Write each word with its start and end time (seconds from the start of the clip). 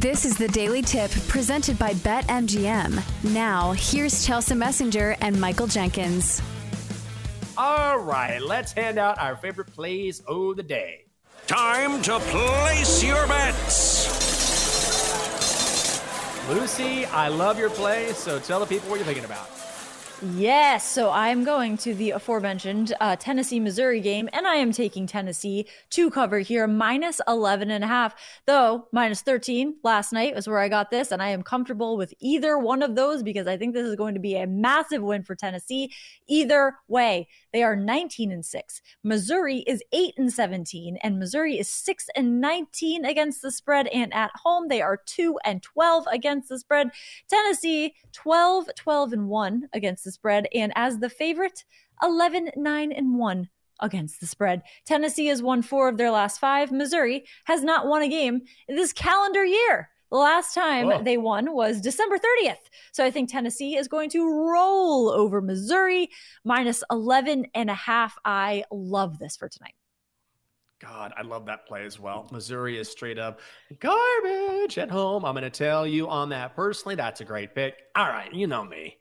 This 0.00 0.24
is 0.24 0.38
the 0.38 0.46
Daily 0.46 0.80
Tip 0.80 1.10
presented 1.26 1.76
by 1.76 1.92
BetMGM. 1.94 3.02
Now, 3.34 3.72
here's 3.72 4.24
Chelsea 4.24 4.54
Messenger 4.54 5.16
and 5.20 5.40
Michael 5.40 5.66
Jenkins. 5.66 6.40
All 7.56 7.98
right, 7.98 8.40
let's 8.40 8.70
hand 8.70 9.00
out 9.00 9.18
our 9.18 9.34
favorite 9.34 9.72
plays 9.74 10.20
of 10.28 10.54
the 10.54 10.62
day. 10.62 11.06
Time 11.48 12.00
to 12.02 12.20
place 12.20 13.02
your 13.02 13.26
bets. 13.26 14.06
Lucy, 16.48 17.04
I 17.06 17.26
love 17.26 17.58
your 17.58 17.70
play, 17.70 18.12
so 18.12 18.38
tell 18.38 18.60
the 18.60 18.66
people 18.66 18.88
what 18.90 19.00
you're 19.00 19.04
thinking 19.04 19.24
about. 19.24 19.50
Yes, 20.20 20.84
so 20.84 21.12
I'm 21.12 21.44
going 21.44 21.76
to 21.78 21.94
the 21.94 22.10
aforementioned 22.10 22.92
uh, 22.98 23.14
Tennessee 23.14 23.60
Missouri 23.60 24.00
game, 24.00 24.28
and 24.32 24.48
I 24.48 24.56
am 24.56 24.72
taking 24.72 25.06
Tennessee 25.06 25.68
to 25.90 26.10
cover 26.10 26.40
here, 26.40 26.66
minus 26.66 27.20
11 27.28 27.70
and 27.70 27.84
a 27.84 27.86
half, 27.86 28.16
though 28.44 28.88
minus 28.90 29.22
13 29.22 29.76
last 29.84 30.12
night 30.12 30.34
was 30.34 30.48
where 30.48 30.58
I 30.58 30.68
got 30.68 30.90
this, 30.90 31.12
and 31.12 31.22
I 31.22 31.28
am 31.28 31.44
comfortable 31.44 31.96
with 31.96 32.12
either 32.18 32.58
one 32.58 32.82
of 32.82 32.96
those 32.96 33.22
because 33.22 33.46
I 33.46 33.56
think 33.56 33.74
this 33.74 33.86
is 33.86 33.94
going 33.94 34.14
to 34.14 34.20
be 34.20 34.34
a 34.34 34.48
massive 34.48 35.02
win 35.02 35.22
for 35.22 35.36
Tennessee. 35.36 35.92
Either 36.26 36.74
way, 36.88 37.28
they 37.52 37.62
are 37.62 37.76
19 37.76 38.32
and 38.32 38.44
6. 38.44 38.82
Missouri 39.04 39.58
is 39.68 39.84
8 39.92 40.14
and 40.18 40.32
17, 40.32 40.98
and 41.00 41.20
Missouri 41.20 41.60
is 41.60 41.68
6 41.68 42.08
and 42.16 42.40
19 42.40 43.04
against 43.04 43.40
the 43.40 43.52
spread, 43.52 43.86
and 43.88 44.12
at 44.12 44.32
home 44.42 44.66
they 44.66 44.82
are 44.82 44.96
2 44.96 45.38
and 45.44 45.62
12 45.62 46.06
against 46.10 46.48
the 46.48 46.58
spread. 46.58 46.90
Tennessee 47.30 47.94
12, 48.12 48.70
12 48.74 49.12
and 49.12 49.28
1 49.28 49.68
against 49.72 50.02
the 50.02 50.07
spread. 50.12 50.46
And 50.54 50.72
as 50.76 50.98
the 50.98 51.10
favorite, 51.10 51.64
11, 52.02 52.50
9, 52.56 52.92
and 52.92 53.18
1 53.18 53.48
against 53.80 54.20
the 54.20 54.26
spread. 54.26 54.62
Tennessee 54.86 55.26
has 55.26 55.42
won 55.42 55.62
four 55.62 55.88
of 55.88 55.96
their 55.96 56.10
last 56.10 56.40
five. 56.40 56.72
Missouri 56.72 57.24
has 57.44 57.62
not 57.62 57.86
won 57.86 58.02
a 58.02 58.08
game 58.08 58.42
this 58.68 58.92
calendar 58.92 59.44
year. 59.44 59.90
The 60.10 60.16
last 60.16 60.54
time 60.54 60.86
Whoa. 60.86 61.02
they 61.02 61.18
won 61.18 61.52
was 61.52 61.80
December 61.80 62.16
30th. 62.16 62.56
So 62.92 63.04
I 63.04 63.10
think 63.10 63.30
Tennessee 63.30 63.76
is 63.76 63.88
going 63.88 64.08
to 64.10 64.26
roll 64.26 65.10
over 65.10 65.42
Missouri 65.42 66.08
minus 66.44 66.82
11 66.90 67.46
and 67.54 67.68
a 67.68 67.74
half. 67.74 68.16
I 68.24 68.64
love 68.72 69.18
this 69.18 69.36
for 69.36 69.48
tonight. 69.48 69.74
God, 70.80 71.12
I 71.16 71.22
love 71.22 71.44
that 71.46 71.66
play 71.66 71.84
as 71.84 71.98
well. 71.98 72.28
Missouri 72.30 72.78
is 72.78 72.88
straight 72.88 73.18
up 73.18 73.40
garbage 73.80 74.78
at 74.78 74.90
home. 74.90 75.24
I'm 75.24 75.34
going 75.34 75.42
to 75.42 75.50
tell 75.50 75.86
you 75.86 76.08
on 76.08 76.28
that 76.30 76.54
personally. 76.54 76.94
That's 76.94 77.20
a 77.20 77.24
great 77.24 77.54
pick. 77.54 77.74
All 77.96 78.06
right, 78.06 78.32
you 78.32 78.46
know 78.46 78.64
me. 78.64 78.96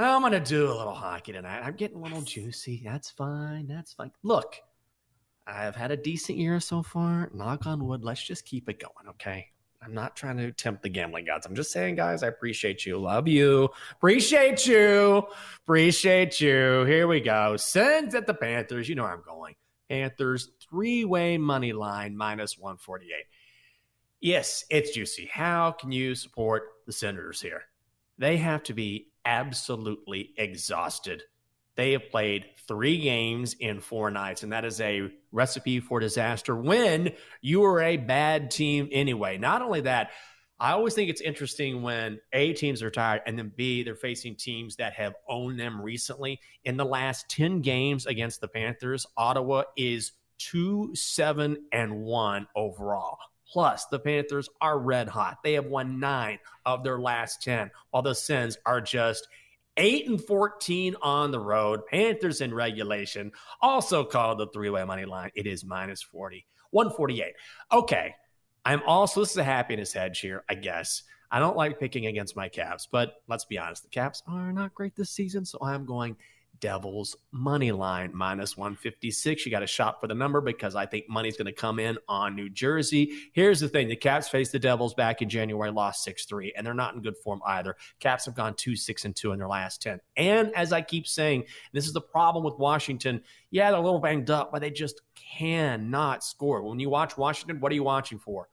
I'm 0.00 0.20
going 0.20 0.32
to 0.32 0.40
do 0.40 0.70
a 0.70 0.74
little 0.74 0.94
hockey 0.94 1.32
tonight. 1.32 1.60
I'm 1.64 1.74
getting 1.74 1.96
a 1.96 2.00
little 2.00 2.22
juicy. 2.22 2.80
That's 2.84 3.10
fine. 3.10 3.66
That's 3.66 3.92
fine. 3.92 4.12
Look, 4.22 4.54
I've 5.44 5.74
had 5.74 5.90
a 5.90 5.96
decent 5.96 6.38
year 6.38 6.60
so 6.60 6.84
far. 6.84 7.30
Knock 7.34 7.66
on 7.66 7.84
wood. 7.84 8.04
Let's 8.04 8.22
just 8.22 8.44
keep 8.44 8.68
it 8.68 8.78
going, 8.78 9.08
okay? 9.10 9.46
I'm 9.82 9.92
not 9.92 10.14
trying 10.14 10.36
to 10.36 10.52
tempt 10.52 10.82
the 10.82 10.88
gambling 10.88 11.24
gods. 11.24 11.46
I'm 11.46 11.54
just 11.56 11.72
saying, 11.72 11.96
guys, 11.96 12.22
I 12.22 12.28
appreciate 12.28 12.86
you. 12.86 12.96
Love 12.98 13.26
you. 13.26 13.70
Appreciate 13.92 14.66
you. 14.68 15.24
Appreciate 15.64 16.40
you. 16.40 16.84
Here 16.84 17.08
we 17.08 17.20
go. 17.20 17.56
Sens 17.56 18.14
at 18.14 18.26
the 18.26 18.34
Panthers. 18.34 18.88
You 18.88 18.94
know 18.94 19.02
where 19.02 19.12
I'm 19.12 19.22
going. 19.22 19.56
Panthers 19.88 20.50
three 20.68 21.04
way 21.04 21.38
money 21.38 21.72
line 21.72 22.16
minus 22.16 22.56
148. 22.56 23.24
Yes, 24.20 24.64
it's 24.70 24.92
juicy. 24.92 25.28
How 25.32 25.72
can 25.72 25.90
you 25.90 26.14
support 26.14 26.64
the 26.86 26.92
Senators 26.92 27.40
here? 27.40 27.62
They 28.18 28.36
have 28.36 28.62
to 28.64 28.74
be 28.74 29.07
absolutely 29.28 30.32
exhausted. 30.38 31.22
They 31.76 31.92
have 31.92 32.10
played 32.10 32.46
three 32.66 32.98
games 32.98 33.54
in 33.60 33.80
four 33.80 34.10
nights, 34.10 34.42
and 34.42 34.52
that 34.52 34.64
is 34.64 34.80
a 34.80 35.12
recipe 35.30 35.78
for 35.78 36.00
disaster 36.00 36.56
when 36.56 37.12
you 37.40 37.62
are 37.64 37.80
a 37.80 37.98
bad 37.98 38.50
team 38.50 38.88
anyway. 38.90 39.36
Not 39.38 39.62
only 39.62 39.82
that, 39.82 40.10
I 40.58 40.72
always 40.72 40.94
think 40.94 41.08
it's 41.08 41.20
interesting 41.20 41.82
when 41.82 42.18
A, 42.32 42.52
teams 42.54 42.82
are 42.82 42.90
tired, 42.90 43.20
and 43.26 43.38
then 43.38 43.52
B, 43.54 43.84
they're 43.84 43.94
facing 43.94 44.34
teams 44.34 44.76
that 44.76 44.94
have 44.94 45.14
owned 45.28 45.60
them 45.60 45.80
recently. 45.80 46.40
In 46.64 46.76
the 46.76 46.86
last 46.86 47.28
10 47.28 47.60
games 47.60 48.06
against 48.06 48.40
the 48.40 48.48
Panthers, 48.48 49.06
Ottawa 49.16 49.64
is 49.76 50.12
2 50.38 50.94
7 50.94 51.64
and 51.70 52.00
1 52.00 52.48
overall. 52.56 53.18
Plus, 53.50 53.86
the 53.86 53.98
Panthers 53.98 54.48
are 54.60 54.78
red 54.78 55.08
hot. 55.08 55.38
They 55.42 55.54
have 55.54 55.66
won 55.66 55.98
nine 55.98 56.38
of 56.66 56.84
their 56.84 56.98
last 56.98 57.42
10, 57.42 57.70
while 57.90 58.02
the 58.02 58.14
Sens 58.14 58.58
are 58.66 58.80
just 58.80 59.26
8 59.78 60.08
and 60.08 60.22
14 60.22 60.96
on 61.02 61.30
the 61.30 61.40
road. 61.40 61.86
Panthers 61.86 62.40
in 62.40 62.52
regulation, 62.52 63.32
also 63.62 64.04
called 64.04 64.38
the 64.38 64.48
three 64.48 64.70
way 64.70 64.84
money 64.84 65.04
line. 65.04 65.30
It 65.34 65.46
is 65.46 65.64
minus 65.64 66.02
40, 66.02 66.44
148. 66.70 67.34
Okay. 67.72 68.14
I'm 68.64 68.82
also, 68.86 69.20
this 69.20 69.30
is 69.30 69.36
a 69.38 69.44
happiness 69.44 69.92
hedge 69.92 70.20
here, 70.20 70.44
I 70.50 70.54
guess. 70.54 71.04
I 71.30 71.38
don't 71.38 71.56
like 71.56 71.80
picking 71.80 72.06
against 72.06 72.36
my 72.36 72.48
Caps, 72.48 72.88
but 72.90 73.14
let's 73.28 73.44
be 73.44 73.58
honest, 73.58 73.82
the 73.82 73.88
Caps 73.88 74.22
are 74.26 74.52
not 74.52 74.74
great 74.74 74.94
this 74.96 75.10
season. 75.10 75.44
So 75.44 75.58
I'm 75.62 75.86
going 75.86 76.16
Devils 76.60 77.16
money 77.32 77.72
line 77.72 78.10
minus 78.14 78.56
156. 78.56 79.44
You 79.44 79.50
got 79.50 79.60
to 79.60 79.66
shop 79.66 80.00
for 80.00 80.06
the 80.06 80.14
number 80.14 80.40
because 80.40 80.74
I 80.74 80.86
think 80.86 81.08
money's 81.08 81.36
going 81.36 81.46
to 81.46 81.52
come 81.52 81.78
in 81.78 81.98
on 82.08 82.34
New 82.34 82.48
Jersey. 82.50 83.12
Here's 83.32 83.60
the 83.60 83.68
thing 83.68 83.88
the 83.88 83.96
Caps 83.96 84.28
faced 84.28 84.52
the 84.52 84.58
Devils 84.58 84.94
back 84.94 85.22
in 85.22 85.28
January, 85.28 85.70
lost 85.70 86.04
6 86.04 86.24
3, 86.24 86.54
and 86.56 86.66
they're 86.66 86.74
not 86.74 86.94
in 86.94 87.02
good 87.02 87.16
form 87.16 87.40
either. 87.46 87.76
Caps 88.00 88.24
have 88.26 88.34
gone 88.34 88.54
2 88.54 88.76
6 88.76 89.04
and 89.04 89.14
2 89.14 89.32
in 89.32 89.38
their 89.38 89.48
last 89.48 89.82
10. 89.82 90.00
And 90.16 90.54
as 90.54 90.72
I 90.72 90.82
keep 90.82 91.06
saying, 91.06 91.44
this 91.72 91.86
is 91.86 91.92
the 91.92 92.00
problem 92.00 92.44
with 92.44 92.58
Washington. 92.58 93.22
Yeah, 93.50 93.70
they're 93.70 93.80
a 93.80 93.82
little 93.82 94.00
banged 94.00 94.30
up, 94.30 94.52
but 94.52 94.60
they 94.60 94.70
just 94.70 95.00
cannot 95.14 96.24
score. 96.24 96.62
When 96.62 96.80
you 96.80 96.90
watch 96.90 97.16
Washington, 97.16 97.60
what 97.60 97.72
are 97.72 97.76
you 97.76 97.84
watching 97.84 98.18
for? 98.18 98.48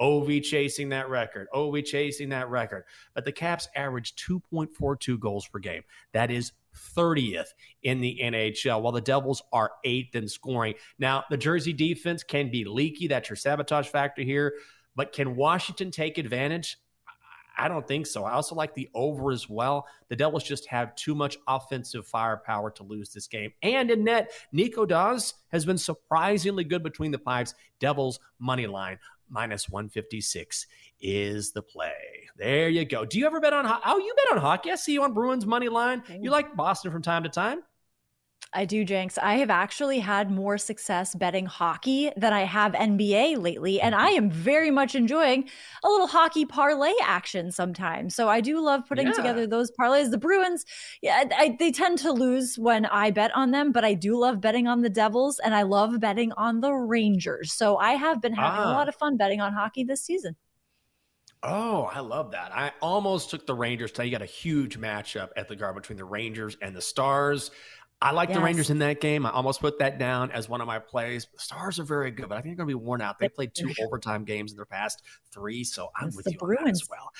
Ovi 0.00 0.42
chasing 0.42 0.88
that 0.88 1.10
record. 1.10 1.48
Ovi 1.54 1.84
chasing 1.84 2.30
that 2.30 2.48
record. 2.48 2.84
But 3.14 3.24
the 3.24 3.32
Caps 3.32 3.68
average 3.76 4.14
2.42 4.16 5.20
goals 5.20 5.46
per 5.46 5.58
game. 5.58 5.82
That 6.12 6.30
is 6.30 6.52
30th 6.96 7.48
in 7.82 8.00
the 8.00 8.20
NHL, 8.22 8.82
while 8.82 8.92
the 8.92 9.00
Devils 9.00 9.42
are 9.52 9.72
eighth 9.84 10.14
in 10.14 10.28
scoring. 10.28 10.74
Now, 10.98 11.24
the 11.30 11.36
Jersey 11.36 11.72
defense 11.72 12.22
can 12.22 12.50
be 12.50 12.64
leaky. 12.64 13.08
That's 13.08 13.28
your 13.28 13.36
sabotage 13.36 13.88
factor 13.88 14.22
here. 14.22 14.54
But 14.96 15.12
can 15.12 15.36
Washington 15.36 15.90
take 15.90 16.18
advantage? 16.18 16.78
I 17.60 17.68
don't 17.68 17.86
think 17.86 18.06
so. 18.06 18.24
I 18.24 18.32
also 18.32 18.54
like 18.54 18.74
the 18.74 18.88
over 18.94 19.30
as 19.32 19.48
well. 19.48 19.86
The 20.08 20.16
Devils 20.16 20.44
just 20.44 20.66
have 20.68 20.94
too 20.94 21.14
much 21.14 21.36
offensive 21.46 22.06
firepower 22.06 22.70
to 22.72 22.82
lose 22.82 23.12
this 23.12 23.26
game. 23.26 23.52
And 23.62 23.90
in 23.90 24.04
net, 24.04 24.30
Nico 24.50 24.86
Daws 24.86 25.34
has 25.48 25.66
been 25.66 25.76
surprisingly 25.76 26.64
good 26.64 26.82
between 26.82 27.10
the 27.10 27.18
pipes. 27.18 27.54
Devils 27.78 28.18
money 28.38 28.66
line 28.66 28.98
minus 29.28 29.68
156 29.68 30.66
is 31.00 31.52
the 31.52 31.62
play. 31.62 31.92
There 32.36 32.68
you 32.68 32.84
go. 32.84 33.04
Do 33.04 33.18
you 33.18 33.26
ever 33.26 33.40
bet 33.40 33.52
on 33.52 33.64
ho- 33.64 33.80
Oh, 33.84 33.98
you 33.98 34.14
bet 34.16 34.36
on 34.36 34.42
hockey. 34.42 34.70
I 34.70 34.76
see 34.76 34.92
you 34.92 35.02
on 35.02 35.12
Bruins 35.12 35.46
money 35.46 35.68
line. 35.68 36.02
You 36.08 36.30
like 36.30 36.56
Boston 36.56 36.90
from 36.90 37.02
time 37.02 37.22
to 37.24 37.28
time? 37.28 37.62
I 38.52 38.64
do, 38.64 38.84
Jenks. 38.84 39.16
I 39.16 39.34
have 39.34 39.50
actually 39.50 40.00
had 40.00 40.28
more 40.28 40.58
success 40.58 41.14
betting 41.14 41.46
hockey 41.46 42.10
than 42.16 42.32
I 42.32 42.40
have 42.40 42.72
NBA 42.72 43.40
lately, 43.40 43.80
and 43.80 43.94
I 43.94 44.08
am 44.10 44.28
very 44.28 44.72
much 44.72 44.96
enjoying 44.96 45.48
a 45.84 45.88
little 45.88 46.08
hockey 46.08 46.44
parlay 46.44 46.92
action 47.00 47.52
sometimes. 47.52 48.16
So 48.16 48.28
I 48.28 48.40
do 48.40 48.60
love 48.60 48.82
putting 48.88 49.06
yeah. 49.06 49.12
together 49.12 49.46
those 49.46 49.70
parlays. 49.80 50.10
The 50.10 50.18
Bruins, 50.18 50.64
yeah, 51.00 51.24
I, 51.36 51.56
they 51.60 51.70
tend 51.70 51.98
to 51.98 52.10
lose 52.10 52.58
when 52.58 52.86
I 52.86 53.12
bet 53.12 53.30
on 53.36 53.52
them, 53.52 53.70
but 53.70 53.84
I 53.84 53.94
do 53.94 54.18
love 54.18 54.40
betting 54.40 54.66
on 54.66 54.80
the 54.80 54.90
Devils, 54.90 55.38
and 55.38 55.54
I 55.54 55.62
love 55.62 56.00
betting 56.00 56.32
on 56.32 56.60
the 56.60 56.72
Rangers. 56.72 57.52
So 57.52 57.76
I 57.76 57.92
have 57.92 58.20
been 58.20 58.34
having 58.34 58.62
ah. 58.62 58.72
a 58.72 58.74
lot 58.74 58.88
of 58.88 58.96
fun 58.96 59.16
betting 59.16 59.40
on 59.40 59.52
hockey 59.52 59.84
this 59.84 60.02
season. 60.02 60.34
Oh, 61.42 61.84
I 61.84 62.00
love 62.00 62.32
that. 62.32 62.52
I 62.54 62.72
almost 62.82 63.30
took 63.30 63.46
the 63.46 63.54
Rangers 63.54 63.92
today. 63.92 64.06
You 64.06 64.10
got 64.12 64.20
a 64.22 64.26
huge 64.26 64.78
matchup 64.78 65.30
at 65.36 65.48
the 65.48 65.56
guard 65.56 65.74
between 65.74 65.96
the 65.96 66.04
Rangers 66.04 66.56
and 66.60 66.76
the 66.76 66.82
Stars. 66.82 67.50
I 68.02 68.12
like 68.12 68.28
Yes. 68.30 68.36
the 68.38 68.42
Rangers 68.44 68.70
in 68.70 68.78
that 68.78 69.00
game. 69.00 69.24
I 69.26 69.30
almost 69.30 69.60
put 69.60 69.78
that 69.78 69.98
down 69.98 70.30
as 70.32 70.48
one 70.48 70.60
of 70.60 70.66
my 70.66 70.78
plays. 70.78 71.26
The 71.32 71.38
Stars 71.38 71.78
are 71.78 71.84
very 71.84 72.10
good, 72.10 72.28
but 72.28 72.36
I 72.38 72.42
think 72.42 72.56
they're 72.56 72.64
going 72.64 72.74
to 72.74 72.78
be 72.80 72.84
worn 72.84 73.00
out. 73.00 73.18
They 73.18 73.28
played 73.28 73.54
two 73.54 73.72
overtime 73.82 74.24
games 74.24 74.52
in 74.52 74.56
their 74.56 74.64
past 74.66 75.02
three, 75.32 75.64
so 75.64 75.90
I'm 75.98 76.08
It's 76.08 76.16
with 76.16 76.26
you 76.26 76.38
on 76.40 76.48
that 76.48 76.56
Bruins. 76.58 76.82
as 76.82 76.88
well. 76.88 77.10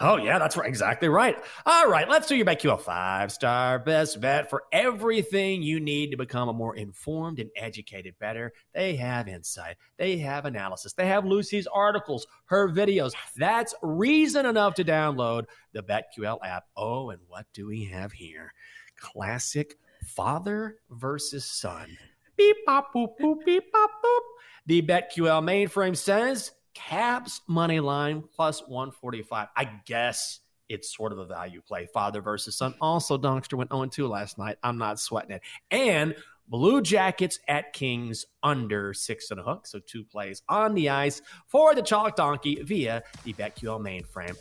Oh 0.00 0.16
yeah, 0.16 0.38
that's 0.38 0.56
right. 0.56 0.68
Exactly 0.68 1.08
right. 1.08 1.36
All 1.66 1.88
right, 1.88 2.08
let's 2.08 2.28
do 2.28 2.36
your 2.36 2.46
BetQL 2.46 2.80
five 2.80 3.32
star 3.32 3.80
best 3.80 4.20
bet 4.20 4.48
for 4.48 4.62
everything 4.72 5.60
you 5.60 5.80
need 5.80 6.12
to 6.12 6.16
become 6.16 6.48
a 6.48 6.52
more 6.52 6.76
informed 6.76 7.40
and 7.40 7.50
educated 7.56 8.14
bettor. 8.20 8.52
They 8.72 8.94
have 8.96 9.26
insight, 9.26 9.76
they 9.96 10.16
have 10.18 10.44
analysis, 10.44 10.92
they 10.92 11.06
have 11.06 11.24
Lucy's 11.24 11.66
articles, 11.66 12.28
her 12.44 12.68
videos. 12.68 13.12
That's 13.36 13.74
reason 13.82 14.46
enough 14.46 14.74
to 14.74 14.84
download 14.84 15.46
the 15.72 15.82
BetQL 15.82 16.38
app. 16.44 16.66
Oh, 16.76 17.10
and 17.10 17.20
what 17.26 17.46
do 17.52 17.66
we 17.66 17.84
have 17.86 18.12
here? 18.12 18.54
Classic 19.00 19.76
father 20.06 20.76
versus 20.90 21.44
son. 21.44 21.98
Beep 22.36 22.56
bop 22.66 22.94
boop 22.94 23.18
boop 23.20 23.44
beep 23.44 23.72
bop 23.72 23.90
boop. 24.04 24.20
The 24.66 24.82
BetQL 24.82 25.42
mainframe 25.42 25.96
says 25.96 26.52
Caps 26.78 27.40
money 27.48 27.80
line 27.80 28.22
plus 28.34 28.60
145. 28.68 29.48
I 29.56 29.64
guess 29.84 30.40
it's 30.68 30.94
sort 30.94 31.12
of 31.12 31.18
a 31.18 31.26
value 31.26 31.60
play. 31.60 31.88
Father 31.92 32.20
versus 32.20 32.56
son. 32.56 32.74
Also, 32.80 33.18
Donkster 33.18 33.54
went 33.54 33.70
0 33.70 33.86
2 33.86 34.06
last 34.06 34.38
night. 34.38 34.58
I'm 34.62 34.78
not 34.78 35.00
sweating 35.00 35.32
it. 35.32 35.42
And 35.72 36.14
Blue 36.46 36.80
Jackets 36.80 37.40
at 37.48 37.72
Kings 37.72 38.26
under 38.42 38.94
six 38.94 39.30
and 39.30 39.40
a 39.40 39.42
hook. 39.42 39.66
So 39.66 39.80
two 39.80 40.04
plays 40.04 40.42
on 40.48 40.74
the 40.74 40.88
ice 40.88 41.20
for 41.46 41.74
the 41.74 41.82
Chalk 41.82 42.16
Donkey 42.16 42.62
via 42.62 43.02
the 43.24 43.32
BetQL 43.32 43.80
mainframe. 43.80 44.36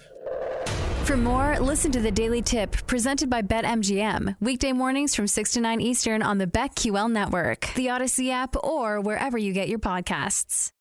For 1.05 1.17
more, 1.17 1.57
listen 1.59 1.91
to 1.93 2.01
the 2.01 2.11
Daily 2.11 2.41
Tip 2.41 2.85
presented 2.85 3.29
by 3.29 3.41
BetMGM. 3.41 4.35
Weekday 4.41 4.73
mornings 4.73 5.15
from 5.15 5.25
6 5.25 5.53
to 5.53 5.61
9 5.61 5.81
Eastern 5.81 6.21
on 6.21 6.37
the 6.37 6.47
BetQL 6.47 7.11
network, 7.11 7.71
the 7.75 7.89
Odyssey 7.89 8.29
app, 8.29 8.55
or 8.63 9.01
wherever 9.01 9.37
you 9.37 9.53
get 9.53 9.69
your 9.69 9.79
podcasts. 9.79 10.71